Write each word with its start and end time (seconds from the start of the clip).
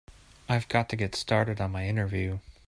I've 0.49 0.67
got 0.67 0.89
to 0.89 0.95
get 0.95 1.13
started 1.13 1.61
on 1.61 1.69
my 1.73 1.87
interview. 1.87 2.39